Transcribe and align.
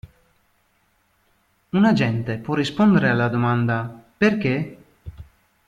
Un 1.73 1.85
agente 1.85 2.39
può 2.39 2.55
rispondere 2.55 3.09
alla 3.09 3.27
domanda 3.27 3.83
"perché? 4.17 4.77